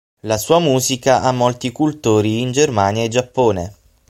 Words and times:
La 0.23 0.39
sua 0.39 0.57
musica 0.57 1.21
ha 1.21 1.31
molti 1.31 1.71
cultori 1.71 2.41
in 2.41 2.51
Germania 2.51 3.03
e 3.03 3.07
Giappone. 3.07 3.75